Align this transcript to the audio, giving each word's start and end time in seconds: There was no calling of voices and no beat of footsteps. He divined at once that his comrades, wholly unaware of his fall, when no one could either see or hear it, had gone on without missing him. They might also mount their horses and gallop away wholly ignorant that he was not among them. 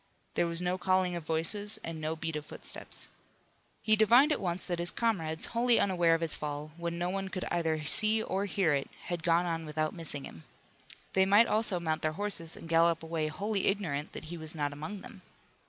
There 0.33 0.47
was 0.47 0.63
no 0.63 0.79
calling 0.79 1.15
of 1.15 1.23
voices 1.27 1.77
and 1.83 2.01
no 2.01 2.15
beat 2.15 2.35
of 2.35 2.43
footsteps. 2.47 3.07
He 3.83 3.95
divined 3.95 4.31
at 4.31 4.41
once 4.41 4.65
that 4.65 4.79
his 4.79 4.89
comrades, 4.89 5.45
wholly 5.53 5.79
unaware 5.79 6.15
of 6.15 6.21
his 6.21 6.35
fall, 6.35 6.71
when 6.75 6.97
no 6.97 7.11
one 7.11 7.29
could 7.29 7.45
either 7.51 7.83
see 7.85 8.19
or 8.23 8.45
hear 8.45 8.73
it, 8.73 8.89
had 9.03 9.21
gone 9.21 9.45
on 9.45 9.63
without 9.63 9.93
missing 9.93 10.23
him. 10.23 10.43
They 11.13 11.27
might 11.27 11.45
also 11.45 11.79
mount 11.79 12.01
their 12.01 12.13
horses 12.13 12.57
and 12.57 12.67
gallop 12.67 13.03
away 13.03 13.27
wholly 13.27 13.67
ignorant 13.67 14.13
that 14.13 14.25
he 14.25 14.37
was 14.39 14.55
not 14.55 14.73
among 14.73 15.01
them. 15.01 15.21